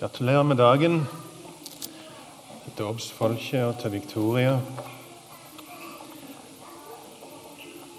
Gratulerer 0.00 0.42
med 0.48 0.56
dagen 0.56 0.94
til 2.64 2.72
dåpsfolket 2.78 3.66
og 3.66 3.74
til 3.82 3.92
Victoria. 3.92 4.54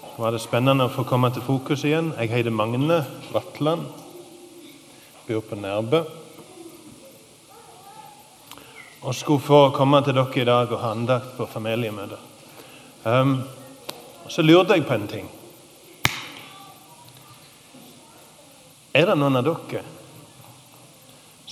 Nå 0.02 0.24
var 0.24 0.34
det 0.34 0.40
spennende 0.42 0.88
å 0.88 0.90
få 0.90 1.04
komme 1.06 1.30
til 1.30 1.46
fokus 1.46 1.84
igjen. 1.86 2.10
Jeg 2.18 2.32
heter 2.32 2.56
Magne 2.58 3.04
Vatland. 3.30 3.86
Bor 5.28 5.46
på 5.46 5.60
Nærbø. 5.62 6.02
Og 9.06 9.14
skulle 9.14 9.46
få 9.46 9.62
komme 9.78 10.02
til 10.02 10.18
dere 10.18 10.42
i 10.42 10.50
dag 10.50 10.74
og 10.74 10.82
ha 10.82 10.90
andakt 10.98 11.38
på 11.38 11.46
familiemøte. 11.54 12.18
Um, 13.06 13.38
så 14.26 14.42
lurte 14.42 14.74
jeg 14.74 14.90
på 14.90 14.98
en 14.98 15.10
ting. 15.14 15.30
Er 18.90 19.06
det 19.06 19.20
noen 19.22 19.38
av 19.38 19.52
dere 19.54 20.01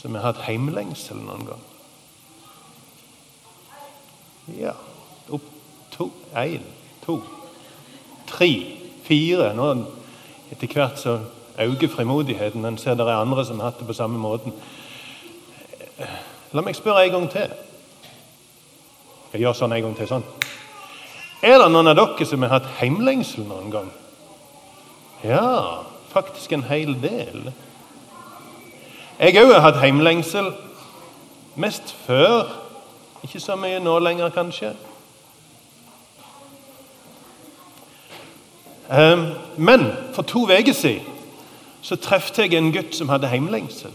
som 0.01 0.15
har 0.17 0.31
hatt 0.31 0.47
heimlengsel 0.47 1.21
noen 1.21 1.45
gang? 1.45 1.65
Ja. 4.57 4.73
Opp 5.29 5.45
to, 5.93 6.09
én, 6.35 6.65
to, 7.05 7.19
tre, 8.31 8.49
fire. 9.05 9.53
Nå, 9.55 9.69
etter 10.51 10.73
hvert 10.73 10.99
så 10.99 11.19
øker 11.61 11.93
frimodigheten. 11.93 12.65
En 12.65 12.79
ser 12.81 12.97
det 12.97 13.05
er 13.05 13.21
andre 13.21 13.45
som 13.45 13.61
har 13.61 13.71
hatt 13.71 13.83
det 13.83 13.89
på 13.91 13.99
samme 13.99 14.19
måten. 14.19 14.57
La 16.57 16.65
meg 16.65 16.79
spørre 16.79 17.05
en 17.05 17.19
gang 17.19 17.29
til. 17.31 17.53
Jeg 19.35 19.45
gjør 19.45 19.59
sånn 19.59 19.77
en 19.77 19.85
gang 19.85 19.97
til. 19.99 20.09
sånn. 20.09 20.25
Er 21.45 21.61
det 21.61 21.71
noen 21.73 21.93
av 21.93 21.97
dere 21.97 22.27
som 22.27 22.43
har 22.43 22.57
hatt 22.57 22.73
heimlengsel 22.81 23.45
noen 23.49 23.71
gang? 23.73 23.93
Ja, 25.25 25.85
faktisk 26.13 26.53
en 26.57 26.65
hel 26.69 26.97
del. 27.01 27.53
Jeg 29.21 29.37
òg 29.37 29.51
har 29.53 29.61
hatt 29.61 29.81
heimlengsel. 29.83 30.53
Mest 31.61 31.93
før. 32.07 32.49
Ikke 33.23 33.41
så 33.41 33.57
mye 33.57 33.81
nå 33.85 33.99
lenger, 34.01 34.31
kanskje. 34.33 34.71
Ehm, 38.91 39.27
men 39.57 39.93
for 40.15 40.23
to 40.23 40.47
uker 40.49 40.73
siden 40.73 41.05
så 41.83 41.97
traff 41.97 42.33
jeg 42.39 42.55
en 42.55 42.73
gutt 42.73 42.97
som 42.97 43.09
hadde 43.09 43.29
heimlengsel. 43.29 43.93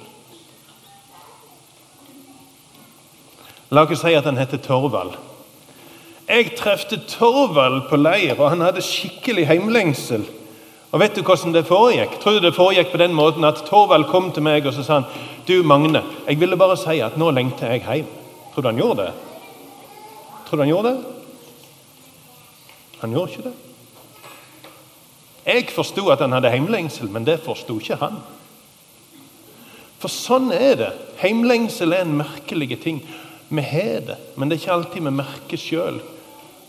La 3.70 3.82
oss 3.82 4.00
si 4.00 4.14
at 4.14 4.26
han 4.26 4.38
heter 4.38 4.58
Torvald. 4.58 5.18
Jeg 6.30 6.54
trefte 6.58 7.02
Torvald 7.08 7.90
på 7.90 7.98
leir, 7.98 8.40
og 8.40 8.50
han 8.50 8.62
hadde 8.62 8.82
skikkelig 8.82 9.48
heimlengsel. 9.48 10.26
Og 10.96 11.02
vet 11.02 11.18
du 11.18 11.26
hvordan 11.28 11.52
det 11.52 11.66
foregikk? 11.68 12.14
Tror 12.24 12.38
du 12.38 12.46
det 12.46 12.56
foregikk 12.56 12.94
på 12.94 13.00
den 13.02 13.12
måten 13.12 13.44
at 13.44 13.66
Torvald 13.68 14.08
kom 14.08 14.30
til 14.32 14.46
meg 14.48 14.64
og 14.64 14.72
så 14.78 14.84
sa 14.86 15.02
han, 15.02 15.10
du 15.44 15.60
Magne, 15.68 16.00
jeg 16.24 16.40
ville 16.40 16.56
bare 16.56 16.78
si 16.80 17.02
at 17.04 17.18
nå 17.20 17.34
lengter 17.36 17.74
jeg 17.74 17.84
hjem. 17.84 18.14
Tror 18.54 18.64
du 18.64 18.70
han 18.70 18.80
gjorde 18.80 19.10
det? 19.10 19.12
Tror 20.48 20.56
du 20.56 20.64
han 20.64 20.72
gjorde 20.72 20.94
det? 20.94 21.02
Han 23.02 23.18
gjorde 23.18 23.34
ikke 23.34 23.50
det. 23.50 23.54
Jeg 25.46 25.68
forsto 25.76 26.08
at 26.16 26.24
han 26.24 26.34
hadde 26.34 26.54
heimlengsel, 26.54 27.12
men 27.12 27.28
det 27.28 27.42
forsto 27.44 27.76
ikke 27.76 28.00
han. 28.00 28.16
For 30.00 30.08
sånn 30.12 30.48
er 30.56 30.80
det. 30.80 30.90
Heimlengsel 31.20 31.92
er 31.92 32.08
en 32.08 32.16
merkelig 32.24 32.80
ting. 32.88 33.04
Vi 33.52 33.68
har 33.68 34.00
det, 34.08 34.18
men 34.40 34.48
det 34.48 34.58
er 34.58 34.64
ikke 34.64 34.80
alltid 34.80 35.06
vi 35.10 35.16
merker 35.20 35.60
sjøl 35.60 36.00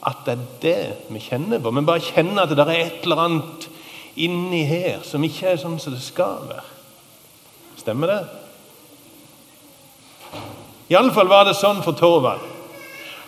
at 0.07 0.27
det 0.27 0.35
er 0.35 0.45
det 0.67 1.15
vi 1.15 1.23
kjenner 1.23 1.63
på. 1.63 1.71
Vi 1.79 1.87
bare 1.87 2.05
kjenner 2.11 2.43
at 2.43 2.59
det 2.59 2.67
er 2.67 2.75
et 2.83 3.07
eller 3.07 3.23
annet 3.23 3.71
inni 4.17 4.65
her 4.65 5.03
som 5.05 5.25
ikke 5.25 5.53
er 5.53 5.61
sånn 5.61 5.79
som 5.81 5.95
det 5.95 6.03
skal 6.05 6.45
være. 6.49 6.65
Stemmer 7.77 8.13
det? 8.13 8.21
Iallfall 10.93 11.29
var 11.29 11.49
det 11.49 11.57
sånn 11.59 11.83
for 11.85 11.99
Torvald. 11.99 12.45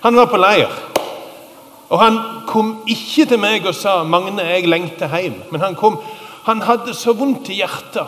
Han 0.05 0.17
var 0.17 0.31
på 0.31 0.39
leir. 0.39 0.71
Og 1.89 2.01
han 2.01 2.19
kom 2.49 2.83
ikke 2.89 3.27
til 3.29 3.41
meg 3.41 3.67
og 3.67 3.75
sa 3.75 4.03
'Magne, 4.05 4.43
jeg 4.43 4.69
lengter 4.69 5.09
hjem'. 5.09 5.51
Men 5.51 5.61
han 5.61 5.75
kom 5.75 6.01
Han 6.45 6.63
hadde 6.63 6.95
så 6.95 7.13
vondt 7.13 7.49
i 7.49 7.55
hjertet. 7.61 8.07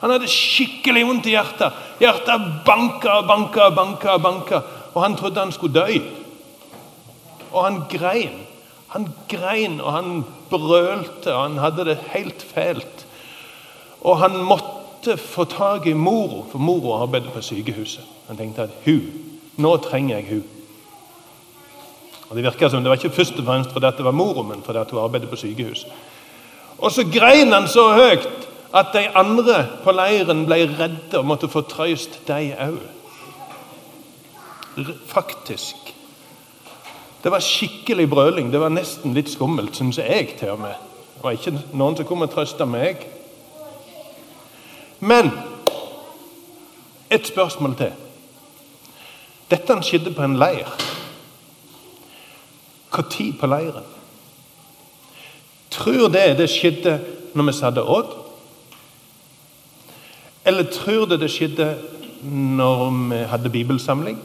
Han 0.00 0.10
hadde 0.10 0.28
skikkelig 0.28 1.06
vondt 1.06 1.26
i 1.26 1.30
hjertet. 1.30 1.72
Hjertet 1.98 2.42
banka 2.64 3.10
og 3.10 3.26
banka 3.26 3.62
og 3.66 3.74
banka, 3.74 4.16
banka. 4.18 4.60
Og 4.94 5.02
han 5.02 5.16
trodde 5.16 5.40
han 5.40 5.52
skulle 5.52 5.74
dø. 5.74 5.98
Og 7.52 7.64
han 7.64 7.84
grein. 7.90 8.46
Han 8.94 9.08
grein, 9.28 9.80
og 9.80 9.92
han 9.92 10.24
brølte, 10.50 11.34
og 11.34 11.42
han 11.42 11.58
hadde 11.58 11.88
det 11.90 11.98
helt 12.12 12.42
fælt. 12.42 13.06
Og 14.06 14.18
han 14.20 14.36
måtte 14.46 15.16
få 15.18 15.44
tak 15.50 15.86
i 15.90 15.92
mora, 15.98 16.44
for 16.50 16.62
mora 16.62 17.02
arbeidet 17.02 17.32
på 17.34 17.42
sykehuset. 17.42 18.04
Han 18.28 18.38
tenkte 18.38 18.68
at 18.68 18.76
hun, 18.84 19.08
nå 19.56 19.76
trenger 19.82 20.16
jeg 20.16 20.28
hun. 20.30 20.44
Og 22.28 22.36
Det 22.36 22.44
virka 22.44 22.68
som 22.68 22.82
det 22.82 22.90
var 22.90 22.96
ikke 22.96 23.16
først 23.16 23.38
og 23.38 23.44
fremst 23.44 23.72
fordi 23.72 23.90
det 23.96 24.04
var 24.04 24.16
mora, 24.16 24.42
men 24.42 24.62
fordi 24.62 24.78
hun 24.90 25.02
arbeidet 25.02 25.30
på 25.30 25.36
sykehus. 25.36 25.86
Og 26.78 26.92
så 26.92 27.04
grein 27.04 27.52
han 27.52 27.68
så 27.68 27.92
høyt 27.94 28.48
at 28.74 28.86
de 28.92 29.08
andre 29.14 29.66
på 29.84 29.92
leiren 29.94 30.46
ble 30.46 30.64
redde 30.78 31.18
og 31.18 31.26
måtte 31.26 31.48
få 31.48 31.60
trøst, 31.60 32.20
de 32.26 32.54
òg. 32.58 32.80
Faktisk. 35.06 35.93
Det 37.24 37.32
var 37.32 37.40
skikkelig 37.40 38.10
brøling. 38.10 38.52
Det 38.52 38.60
var 38.60 38.68
nesten 38.68 39.14
litt 39.16 39.30
skummelt, 39.32 39.76
syns 39.76 39.96
jeg 39.98 40.34
til 40.38 40.50
og 40.52 40.60
med. 40.60 40.74
Det 41.14 41.22
var 41.24 41.32
ikke 41.32 41.54
noen 41.72 41.96
som 41.96 42.04
kom 42.04 42.24
og 42.26 42.32
trøsta 42.34 42.66
meg. 42.68 43.06
Men 45.00 45.30
et 47.08 47.24
spørsmål 47.26 47.76
til. 47.80 47.94
Dette 49.48 49.78
skjedde 49.86 50.12
på 50.12 50.24
en 50.24 50.36
leir. 50.36 50.68
Når 52.92 53.32
på 53.40 53.46
leiren? 53.48 53.88
Tror 55.70 56.08
det 56.12 56.36
det 56.38 56.50
skjedde 56.52 56.98
når 57.34 57.48
vi 57.48 57.56
satte 57.56 57.82
odd? 57.82 58.12
Eller 60.44 60.68
tror 60.68 61.08
det 61.08 61.22
det 61.24 61.32
skjedde 61.32 61.72
når 62.22 62.90
vi 63.08 63.24
hadde 63.32 63.50
bibelsamling? 63.50 64.20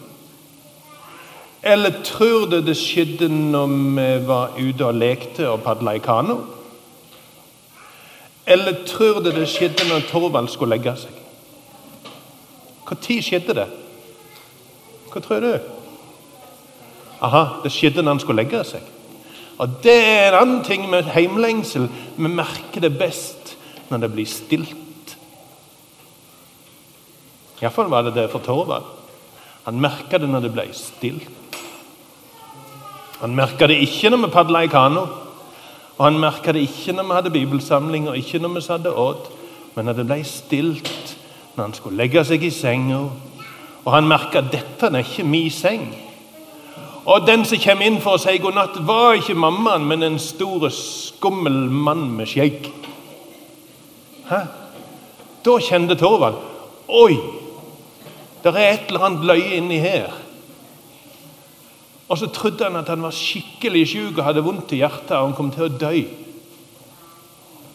Eller 1.64 1.92
tror 2.04 2.48
du 2.48 2.62
det 2.64 2.78
skjedde 2.80 3.28
når 3.30 3.68
vi 3.68 4.08
var 4.28 4.56
ute 4.60 4.86
og 4.86 4.96
lekte 4.96 5.50
og 5.50 5.64
padla 5.64 5.98
i 5.98 6.04
kano? 6.04 6.38
Eller 8.48 8.80
tror 8.88 9.20
du 9.22 9.32
det 9.32 9.48
skjedde 9.50 9.88
når 9.90 10.08
Torvald 10.10 10.48
skulle 10.50 10.78
legge 10.78 10.96
seg? 10.98 11.18
Når 12.90 13.22
skjedde 13.22 13.54
det? 13.54 13.68
Hva 15.12 15.22
tror 15.22 15.44
du? 15.44 15.52
Aha, 17.22 17.44
det 17.64 17.72
skjedde 17.76 18.02
når 18.02 18.16
han 18.16 18.22
skulle 18.24 18.44
legge 18.44 18.64
seg. 18.66 18.86
Og 19.60 19.82
Det 19.84 19.96
er 19.96 20.32
en 20.32 20.40
annen 20.40 20.62
ting 20.64 20.88
med 20.90 21.12
heimlengsel. 21.12 21.90
Vi 22.16 22.28
merker 22.32 22.82
det 22.82 22.98
best 22.98 23.58
når 23.90 24.06
det 24.06 24.12
blir 24.14 24.26
stilt. 24.26 25.18
Iallfall 27.60 27.92
var 27.92 28.08
det 28.08 28.16
det 28.16 28.30
for 28.32 28.40
Torvald. 28.40 28.88
Han 29.66 29.82
merka 29.82 30.18
det 30.18 30.30
når 30.30 30.48
det 30.48 30.54
ble 30.56 30.70
stilt. 30.74 31.39
Han 33.20 33.36
merka 33.36 33.68
det 33.68 33.82
ikke 33.84 34.10
når 34.10 34.26
vi 34.26 34.32
padla 34.34 34.64
i 34.64 34.72
kano. 34.72 35.08
Og 35.98 36.06
han 36.06 36.20
merka 36.20 36.54
det 36.56 36.64
ikke 36.64 36.96
når 36.96 37.08
vi 37.08 37.18
hadde 37.18 37.32
bibelsamling, 37.36 38.10
og 38.10 38.18
ikke 38.18 38.40
når 38.40 38.54
vi 38.56 38.62
satt 38.62 38.88
åt, 38.88 39.32
Men 39.76 39.86
når 39.86 39.94
det 39.94 40.06
ble 40.08 40.24
stilt, 40.26 41.18
når 41.56 41.64
han 41.64 41.74
skulle 41.74 41.98
legge 41.98 42.24
seg 42.26 42.44
i 42.44 42.50
senga. 42.50 42.98
Og 43.86 43.94
han 43.94 44.08
merka 44.08 44.42
at 44.42 44.52
dette 44.52 44.90
er 44.90 45.04
ikke 45.04 45.24
min 45.24 45.52
seng. 45.52 45.96
Og 47.06 47.28
den 47.28 47.46
som 47.46 47.62
kommer 47.64 47.88
inn 47.88 48.02
for 48.02 48.18
å 48.18 48.22
si 48.22 48.38
god 48.42 48.58
natt, 48.58 48.80
var 48.86 49.16
ikke 49.16 49.38
mammaen, 49.40 49.86
men 49.88 50.04
en 50.04 50.20
stor, 50.20 50.68
skummel 50.74 51.70
mann 51.72 52.10
med 52.18 52.28
skjegg. 52.28 52.68
Hæ? 54.30 54.42
Da 55.46 55.56
kjente 55.64 55.96
Torvald 55.96 56.36
Oi! 56.90 57.16
Det 58.44 58.52
er 58.52 58.74
et 58.74 58.90
eller 58.90 59.06
annet 59.06 59.26
løye 59.28 59.58
inni 59.58 59.80
her. 59.82 60.12
Og 62.10 62.18
så 62.18 62.30
trodde 62.34 62.66
han 62.66 62.80
at 62.80 62.90
han 62.90 63.04
var 63.06 63.14
skikkelig 63.14 63.86
sjuk 63.92 64.18
og 64.18 64.26
hadde 64.26 64.44
vondt 64.46 64.74
i 64.74 64.82
hjertet 64.82 65.14
og 65.18 65.30
han 65.30 65.38
kom 65.38 65.52
til 65.54 65.68
å 65.68 65.74
dø. 65.74 65.94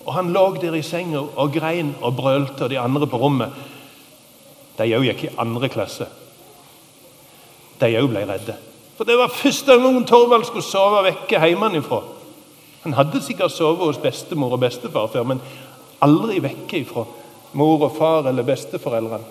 Og 0.05 0.13
Han 0.15 0.33
lå 0.33 0.57
der 0.61 0.75
i 0.77 0.83
senga 0.83 1.23
og 1.23 1.53
grein 1.55 1.95
og 2.03 2.17
brølte, 2.17 2.65
og 2.65 2.71
de 2.71 2.79
andre 2.79 3.07
på 3.09 3.17
rommet 3.17 3.55
De 4.77 4.91
òg 4.97 5.07
gikk 5.07 5.23
i 5.25 5.35
andre 5.39 5.69
klasse. 5.71 6.09
De 7.81 7.89
òg 7.97 8.09
ble 8.11 8.25
redde. 8.29 8.57
For 8.99 9.05
Det 9.05 9.17
var 9.19 9.33
første 9.33 9.77
gang 9.79 10.07
Torvald 10.07 10.45
skulle 10.45 10.67
sove 10.67 11.05
vekke 11.07 11.41
hjemmefra. 11.41 12.03
Han 12.83 12.93
hadde 12.93 13.23
sikkert 13.23 13.55
sovet 13.55 13.87
hos 13.87 14.03
bestemor 14.03 14.53
og 14.53 14.61
bestefar 14.61 15.09
før, 15.09 15.25
men 15.25 15.41
aldri 16.03 16.43
vekke 16.43 16.83
ifra 16.83 17.07
mor 17.55 17.87
og 17.87 17.95
far 17.97 18.29
eller 18.29 18.45
besteforeldrene. 18.45 19.25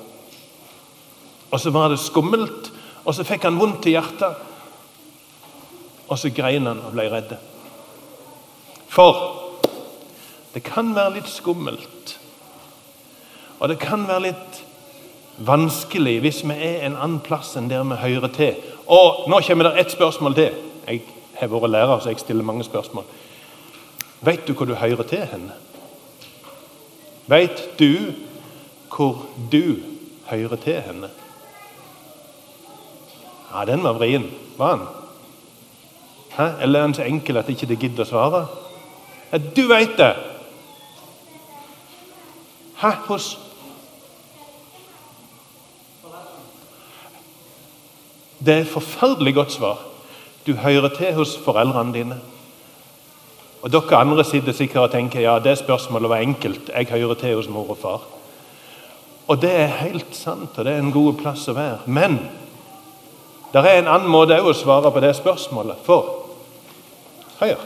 Og 1.51 1.59
så 1.59 1.69
var 1.69 1.91
det 1.91 1.99
skummelt, 2.01 2.71
og 3.05 3.13
så 3.13 3.23
fikk 3.27 3.43
han 3.45 3.59
vondt 3.59 3.85
i 3.85 3.93
hjertet. 3.93 4.39
Og 6.07 6.19
så 6.19 6.29
grein 6.29 6.67
han 6.67 6.81
og 6.83 6.93
ble 6.95 7.07
redd. 7.11 7.35
For 8.91 9.21
det 10.53 10.63
kan 10.67 10.91
være 10.95 11.15
litt 11.15 11.31
skummelt. 11.31 12.17
Og 13.59 13.69
det 13.69 13.79
kan 13.81 14.05
være 14.07 14.27
litt 14.27 14.61
vanskelig 15.37 16.19
hvis 16.21 16.43
vi 16.45 16.53
er 16.53 16.85
en 16.85 16.97
annen 16.97 17.21
plass 17.23 17.55
enn 17.57 17.71
der 17.71 17.85
vi 17.87 17.97
hører 18.01 18.33
til. 18.35 18.59
Og 18.85 19.25
Nå 19.31 19.39
kommer 19.47 19.69
det 19.69 19.79
ett 19.79 19.95
spørsmål 19.95 20.35
til. 20.37 20.57
Jeg 20.87 21.01
har 21.39 21.49
vært 21.49 21.71
lærer, 21.71 21.99
så 21.99 22.11
jeg 22.11 22.19
stiller 22.19 22.45
mange 22.45 22.63
spørsmål. 22.63 23.05
Vet 24.21 24.47
du 24.47 24.53
hvor 24.53 24.67
du 24.69 24.75
hører 24.75 25.03
til 25.03 25.25
henne? 25.31 25.55
Vet 27.27 27.79
du 27.79 28.13
hvor 28.93 29.25
du 29.51 29.79
hører 30.29 30.55
til 30.55 30.81
henne? 30.81 31.09
Ja, 33.53 33.65
den 33.65 33.83
var 33.83 33.97
vrien. 33.97 34.29
Var 34.57 34.75
han? 34.75 35.02
Hæ? 36.37 36.47
Eller 36.61 36.79
er 36.79 36.83
han 36.87 36.93
så 36.93 37.03
enkel 37.03 37.37
at 37.37 37.49
ikke 37.49 37.69
det 37.69 37.79
gidder 37.79 38.05
å 38.05 38.09
svare? 38.09 38.45
Ja, 39.31 39.37
du 39.37 39.63
veit 39.69 39.97
det! 39.97 40.13
Hæ? 42.81 42.91
Hos 43.07 43.33
Det 48.43 48.53
er 48.53 48.61
et 48.61 48.67
forferdelig 48.67 49.33
godt 49.35 49.51
svar. 49.51 49.79
Du 50.47 50.53
hører 50.53 50.89
til 50.97 51.13
hos 51.15 51.37
foreldrene 51.45 51.93
dine. 51.93 52.17
Og 53.61 53.71
Dere 53.71 53.95
andre 53.95 54.23
sitter 54.27 54.51
sikkert 54.51 54.83
og 54.83 54.91
tenker 54.91 55.23
ja, 55.23 55.37
det 55.39 55.57
spørsmålet 55.57 56.09
var 56.09 56.17
enkelt. 56.17 56.71
Jeg 56.75 56.89
hører 56.89 57.13
til 57.13 57.35
hos 57.35 57.47
mor 57.49 57.69
og 57.69 57.77
far. 57.77 58.01
Og 59.27 59.41
det 59.41 59.51
er 59.55 59.67
helt 59.67 60.15
sant, 60.15 60.57
og 60.57 60.65
det 60.65 60.73
er 60.73 60.83
en 60.83 60.91
god 60.91 61.13
plass 61.21 61.47
å 61.47 61.55
være. 61.55 61.77
Men 61.85 62.17
det 63.53 63.63
er 63.63 63.79
en 63.79 63.87
annen 63.87 64.11
måte 64.11 64.41
å 64.41 64.51
svare 64.53 64.91
på 64.91 64.99
det 64.99 65.13
spørsmålet. 65.15 65.79
For 65.85 66.22
hør 67.47 67.65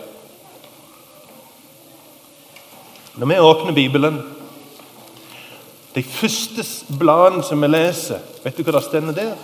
Når 3.17 3.27
vi 3.27 3.39
åpner 3.39 3.73
Bibelen 3.73 4.17
De 5.95 6.03
første 6.03 6.63
bladene 6.99 7.43
som 7.43 7.61
vi 7.61 7.67
leser, 7.67 8.19
vet 8.43 8.57
du 8.57 8.63
hva 8.63 8.75
det 8.77 8.83
står 8.85 9.13
der? 9.17 9.37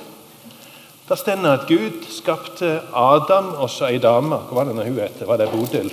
Der 1.10 1.16
står 1.16 1.48
at 1.50 1.68
Gud 1.68 2.06
skapte 2.10 2.82
Adam 2.94 3.54
og 3.58 3.70
så 3.70 3.90
ei 3.90 3.98
dame. 3.98 4.38
Hva 4.50 4.56
var 4.56 4.70
det 4.70 4.86
hun 4.86 5.00
het? 5.00 5.28
Var 5.28 5.38
det 5.38 5.50
Bodil? 5.52 5.90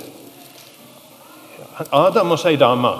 Adam 1.91 2.31
og 2.31 2.39
så 2.39 2.49
ei 2.49 2.55
dame. 2.55 2.93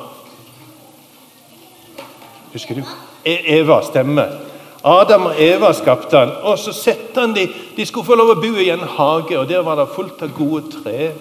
Husker 2.53 2.75
du? 2.75 2.81
E- 3.25 3.59
Eva 3.59 3.81
stemmer. 3.81 4.39
Adam 4.83 5.25
og 5.29 5.41
Eva 5.41 5.73
skapte 5.73 6.17
han. 6.17 6.31
Og 6.41 6.59
så 6.59 6.73
sette 6.73 7.21
han 7.21 7.35
de, 7.35 7.47
de 7.77 7.85
skulle 7.85 8.05
få 8.05 8.17
lov 8.17 8.33
å 8.33 8.39
bo 8.41 8.55
i 8.59 8.71
en 8.73 8.83
hage, 8.97 9.37
og 9.39 9.47
der 9.49 9.63
var 9.63 9.77
det 9.79 9.91
fullt 9.95 10.23
av 10.25 10.33
gode 10.35 10.71
tre. 10.81 11.11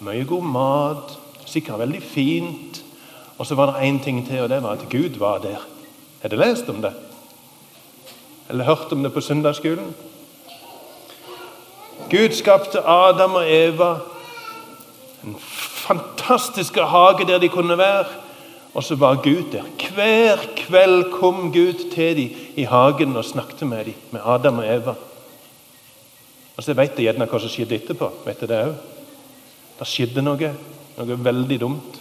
Mye 0.00 0.24
god 0.24 0.42
mat. 0.44 1.16
Sikkert 1.46 1.80
veldig 1.80 2.02
fint. 2.02 2.82
Og 3.38 3.46
så 3.46 3.54
var 3.54 3.72
det 3.72 3.86
én 3.88 4.02
ting 4.04 4.26
til, 4.26 4.40
og 4.42 4.48
det 4.48 4.62
var 4.62 4.78
at 4.78 4.88
Gud 4.90 5.18
var 5.18 5.38
der. 5.38 5.62
Har 6.22 6.28
du 6.28 6.36
lest 6.36 6.68
om 6.68 6.82
det? 6.82 6.92
Eller 8.48 8.64
hørt 8.64 8.92
om 8.92 9.02
det 9.02 9.12
på 9.12 9.20
søndagsskolen? 9.20 9.94
Gud 12.10 12.32
skapte 12.32 12.80
Adam 12.86 13.34
og 13.34 13.52
Eva. 13.52 13.96
En 15.24 15.36
fantastisk 15.88 16.74
hage 16.74 17.26
der 17.26 17.38
de 17.38 17.48
kunne 17.48 17.78
være. 17.78 18.04
Og 18.74 18.84
så 18.84 18.94
var 18.94 19.14
Gud 19.14 19.52
der. 19.52 19.62
Hver 19.94 20.36
kveld 20.56 21.12
kom 21.12 21.52
Gud 21.52 21.90
til 21.94 22.16
dem 22.16 22.36
i 22.56 22.62
hagen 22.62 23.16
og 23.16 23.24
snakket 23.24 23.68
med 23.68 23.84
dem, 23.84 23.94
med 24.10 24.20
Adam 24.24 24.58
og 24.58 24.74
Eva. 24.74 24.94
Og 26.56 26.64
så 26.64 26.74
vet 26.74 26.96
jeg 26.96 27.06
gjerne 27.06 27.26
hva 27.26 27.38
som 27.38 27.50
skjedde 27.50 27.74
etterpå. 27.74 28.10
Vet 28.26 28.40
de 28.40 28.48
det 28.50 28.62
òg? 28.66 28.97
Det 29.78 29.86
skjedde 29.86 30.24
noe, 30.26 30.52
noe 30.98 31.18
veldig 31.24 31.58
dumt. 31.62 31.98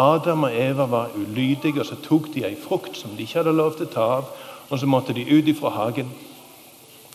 Adam 0.00 0.48
og 0.48 0.56
Eva 0.58 0.86
var 0.90 1.12
ulydige, 1.14 1.80
og 1.80 1.86
så 1.86 1.98
tok 2.02 2.32
de 2.34 2.44
ei 2.48 2.56
frukt 2.58 2.96
som 2.98 3.14
de 3.14 3.22
ikke 3.22 3.42
hadde 3.42 3.54
lov 3.54 3.76
til 3.76 3.86
å 3.86 3.92
ta 3.92 4.06
av. 4.18 4.30
Og 4.70 4.80
så 4.80 4.88
måtte 4.90 5.14
de 5.14 5.26
ut 5.28 5.48
ifra 5.48 5.70
hagen. 5.70 6.08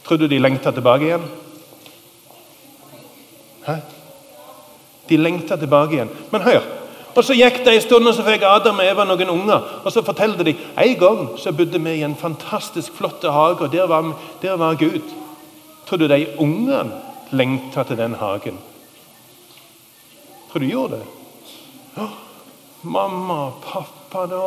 Tror 0.05 0.21
du 0.21 0.27
de 0.29 0.39
lengta 0.39 0.71
tilbake 0.71 1.09
igjen? 1.09 1.25
Hæ? 3.65 3.79
De 5.09 5.17
lengta 5.17 5.57
tilbake 5.57 5.97
igjen. 5.97 6.13
Men 6.31 6.45
hør! 6.45 6.61
Og 7.15 7.23
Så 7.25 7.33
gikk 7.33 7.65
det 7.65 7.73
en 7.73 7.81
stund, 7.81 8.07
og 8.07 8.13
så 8.15 8.23
fikk 8.23 8.45
Adam 8.47 8.79
og 8.79 8.85
Eva 8.85 9.03
noen 9.03 9.31
unger. 9.33 9.65
Og 9.83 9.91
så 9.91 10.05
fortalte 10.05 10.45
de 10.45 10.53
en 10.55 10.95
gang 11.01 11.23
så 11.41 11.51
bodde 11.51 11.81
vi 11.83 11.97
i 11.97 12.05
en 12.05 12.15
fantastisk 12.15 12.93
flott 12.95 13.25
hage, 13.25 13.65
og 13.65 13.73
der 13.73 13.89
var, 13.89 14.13
der 14.41 14.55
var 14.55 14.77
Gud. 14.79 15.01
Tror 15.87 15.97
du 15.97 16.07
de 16.07 16.27
ungene 16.37 17.01
lengta 17.31 17.83
til 17.83 17.97
den 17.97 18.15
hagen? 18.15 18.59
Tror 20.49 20.59
du 20.59 20.65
de 20.65 20.71
gjorde 20.71 20.99
det? 20.99 21.05
Ja, 21.97 22.07
mamma 22.81 23.51
pappa, 23.63 24.25
da. 24.25 24.43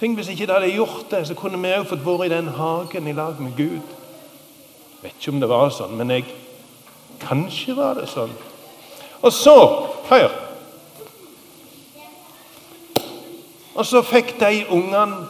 Tenk 0.00 0.18
hvis 0.18 0.28
ikke 0.28 0.46
de 0.46 0.52
hadde 0.52 0.72
gjort 0.74 1.10
det, 1.10 1.26
så 1.28 1.34
kunne 1.38 1.60
vi 1.62 1.72
òg 1.72 1.86
fått 1.88 2.04
være 2.04 2.26
i 2.26 2.32
den 2.32 2.50
hagen 2.56 3.08
i 3.08 3.14
lag 3.16 3.40
med 3.40 3.56
Gud. 3.56 3.92
Jeg 5.02 5.02
vet 5.02 5.20
ikke 5.20 5.32
om 5.32 5.40
det 5.40 5.48
var 5.48 5.70
sånn, 5.72 5.94
men 5.96 6.10
jeg, 6.10 6.26
kanskje 7.22 7.76
var 7.78 7.96
det 8.00 8.08
sånn. 8.12 8.32
Og 9.22 9.32
så 9.32 9.56
Hør! 10.04 10.32
Og 13.74 13.86
så 13.86 14.02
fikk 14.04 14.36
de 14.40 14.66
ungene 14.70 15.24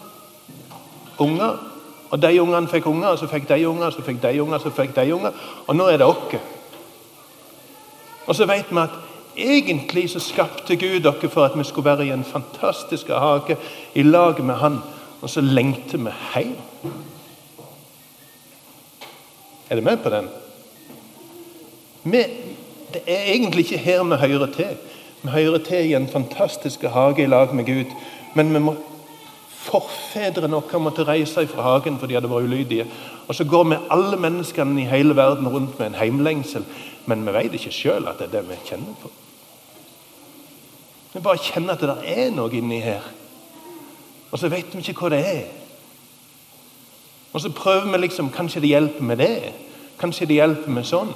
unger. 1.22 1.60
Og 2.10 2.22
de 2.22 2.40
ungene 2.42 2.68
fikk 2.68 2.86
unger, 2.90 3.14
og 3.14 3.18
så 3.18 3.28
fikk 3.30 3.46
de 3.48 3.60
unger, 3.68 3.90
så 3.90 4.02
fikk 4.02 4.20
de 4.22 4.34
unger, 4.42 4.58
så 4.58 4.72
fikk 4.74 4.92
de 4.96 5.06
unger. 5.14 5.38
Og 5.66 5.76
nå 5.76 5.86
er 5.88 6.02
det 6.02 6.06
oss. 6.06 6.34
Og 8.26 8.34
så 8.34 8.46
vet 8.46 8.70
vi 8.70 8.80
at 8.80 8.90
egentlig 9.36 10.10
så 10.10 10.20
skapte 10.20 10.76
Gud 10.76 11.00
dere 11.04 11.30
for 11.30 11.44
at 11.44 11.58
vi 11.58 11.64
skulle 11.64 11.90
være 11.90 12.06
i 12.06 12.10
en 12.14 12.24
fantastisk 12.24 13.08
hage 13.08 13.56
i 13.94 14.02
lag 14.02 14.44
med 14.44 14.54
Han. 14.54 14.78
Og 15.22 15.30
så 15.30 15.40
lengter 15.40 15.98
vi 15.98 16.10
hjem. 16.34 16.56
Er 19.70 19.76
du 19.76 19.82
med 19.82 19.96
på 19.96 20.10
den? 20.10 20.28
Vi, 22.04 22.18
det 22.92 23.02
er 23.06 23.22
egentlig 23.32 23.64
ikke 23.64 23.78
her 23.78 24.02
vi 24.02 24.16
hører 24.16 24.46
til. 24.46 24.76
Vi 25.22 25.28
hører 25.28 25.58
til 25.58 25.90
i 25.90 25.94
en 25.94 26.08
fantastisk 26.08 26.82
hage 26.82 27.22
i 27.22 27.26
lag 27.26 27.54
med 27.54 27.64
Gud. 27.64 27.90
Men 28.34 28.54
vi 28.54 28.58
må, 28.58 28.74
forfedrene 29.64 30.60
våre 30.60 30.80
måtte 30.82 31.06
reise 31.08 31.46
fra 31.48 31.62
hagen 31.62 31.98
for 31.98 32.10
de 32.10 32.16
hadde 32.18 32.30
vært 32.30 32.48
ulydige. 32.48 32.86
Og 33.28 33.34
så 33.34 33.46
går 33.48 33.64
vi 33.70 33.82
alle 33.90 34.16
menneskene 34.20 34.82
i 34.82 34.88
hele 34.88 35.16
verden 35.16 35.48
rundt 35.48 35.78
med 35.78 35.86
en 35.86 36.00
heimlengsel. 36.00 36.64
Men 37.06 37.26
vi 37.26 37.32
vet 37.32 37.56
ikke 37.56 37.72
sjøl 37.72 38.08
at 38.08 38.20
det 38.20 38.28
er 38.28 38.38
det 38.38 38.48
vi 38.48 38.60
kjenner 38.68 38.96
på. 39.02 39.10
Vi 41.14 41.22
bare 41.22 41.38
kjenner 41.38 41.76
at 41.76 41.84
det 41.84 42.16
er 42.16 42.32
noe 42.34 42.52
inni 42.52 42.80
her. 42.82 43.04
Og 44.32 44.38
så 44.38 44.50
vet 44.50 44.72
vi 44.74 44.82
ikke 44.82 45.04
hva 45.04 45.12
det 45.14 45.20
er. 45.26 45.44
Og 47.32 47.40
så 47.40 47.50
prøver 47.50 47.90
vi 47.92 47.98
liksom 47.98 48.32
Kanskje 48.34 48.60
det 48.60 48.72
hjelper 48.72 49.02
med 49.02 49.16
det? 49.22 49.52
Kanskje 49.98 50.26
det 50.26 50.40
hjelper 50.40 50.70
med 50.70 50.86
sånn? 50.86 51.12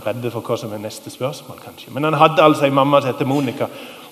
Redde 0.02 0.32
for 0.34 0.42
hva 0.42 0.58
som 0.58 0.74
er 0.74 0.82
neste 0.82 1.14
spørsmål, 1.14 1.60
kanskje. 1.62 1.94
Men 1.94 2.10
han 2.10 2.18
hadde 2.18 2.42
altså 2.42 2.66
ei 2.66 2.74
mamma 2.74 3.02
som 3.02 3.12
heter 3.14 3.30
Monica. 3.30 3.68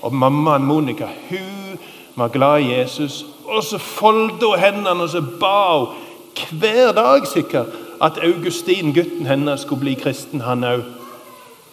Og 0.06 0.14
mammaen 0.14 0.70
Monica 0.70 1.10
hun 1.32 1.82
var 2.14 2.30
glad 2.30 2.68
i 2.68 2.70
Jesus. 2.76 3.26
Og 3.50 3.64
så 3.64 3.82
foldet 3.82 4.46
hun 4.46 4.62
hendene 4.62 5.10
og 5.10 5.10
så 5.10 5.24
ba 5.42 5.80
hun 5.80 6.60
hver 6.60 6.92
dag 6.92 7.26
sikkert 7.28 7.74
at 8.02 8.22
Augustin, 8.22 8.94
gutten 8.94 9.26
hennes, 9.26 9.62
skulle 9.62 9.80
bli 9.80 9.98
kristen, 9.98 10.42
han 10.42 10.64
òg. 10.64 10.86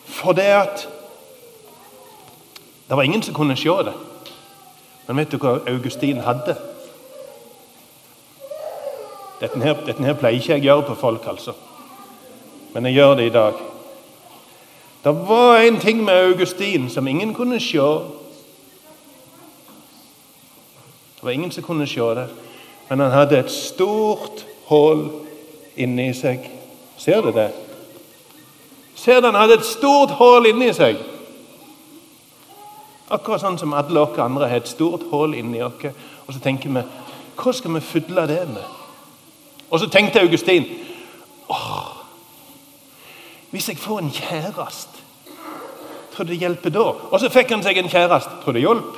For 0.09 0.33
det 0.33 0.49
at 0.57 0.89
Det 2.93 2.97
var 2.97 3.03
ingen 3.03 3.23
som 3.23 3.35
kunne 3.35 3.57
se 3.57 3.69
det. 3.69 3.93
Men 5.07 5.17
vet 5.17 5.31
du 5.33 5.39
hva 5.41 5.55
Augustin 5.67 6.19
hadde? 6.21 6.53
Dette 9.41 9.61
her, 9.63 9.79
dette 9.87 10.05
her 10.05 10.17
pleier 10.21 10.37
ikke 10.37 10.51
jeg 10.53 10.61
å 10.61 10.67
gjøre 10.67 10.83
på 10.91 10.97
folk, 11.01 11.25
altså. 11.33 11.55
Men 12.75 12.91
jeg 12.91 12.99
gjør 12.99 13.15
det 13.17 13.25
i 13.31 13.33
dag. 13.33 13.63
Det 15.05 15.15
var 15.31 15.63
en 15.63 15.79
ting 15.81 16.03
med 16.05 16.21
Augustin 16.27 16.91
som 16.93 17.09
ingen 17.09 17.33
kunne 17.35 17.61
se. 17.65 17.87
Det 21.17 21.23
var 21.23 21.31
ingen 21.33 21.51
som 21.51 21.65
kunne 21.65 21.87
se 21.89 22.11
det. 22.21 22.27
Men 22.91 23.01
han 23.07 23.17
hadde 23.17 23.39
et 23.39 23.51
stort 23.51 24.45
hull 24.69 25.07
inni 25.81 26.11
seg. 26.13 26.45
Ser 27.01 27.25
du 27.25 27.33
det? 27.33 27.49
Ser 28.95 29.25
du 29.25 29.31
han 29.31 29.41
hadde 29.41 29.63
et 29.63 29.71
stort 29.71 30.13
hull 30.21 30.53
inni 30.53 30.75
seg? 30.77 31.01
Akkurat 33.13 33.43
sånn 33.43 33.59
som 33.61 33.75
alle 33.77 34.01
oss 34.01 34.19
andre 34.23 34.49
har 34.49 34.63
et 34.63 34.71
stort 34.71 35.05
hull 35.11 35.35
inni 35.37 35.61
oss. 35.63 35.85
Og 36.27 36.35
så 36.35 36.41
tenker 36.41 36.73
vi 36.73 36.85
hva 37.37 37.53
skal 37.57 37.75
vi 37.77 37.81
fylle 37.85 38.27
det 38.29 38.43
med? 38.49 38.79
Og 39.73 39.81
så 39.81 39.89
tenkte 39.89 40.21
Augustin 40.21 40.67
åh, 41.49 41.89
hvis 43.53 43.69
jeg 43.69 43.79
får 43.81 43.99
en 43.99 44.13
kjæreste, 44.13 45.01
tror 46.13 46.25
du 46.25 46.33
det 46.33 46.41
hjelper 46.41 46.73
da? 46.73 46.85
Og 47.13 47.21
så 47.21 47.29
fikk 47.33 47.53
han 47.53 47.65
seg 47.65 47.81
en 47.81 47.91
kjæreste. 47.93 48.39
Tror 48.43 48.53
du 48.53 48.59
det 48.59 48.65
hjalp? 48.65 48.97